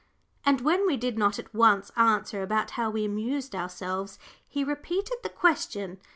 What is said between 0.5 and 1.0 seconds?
when we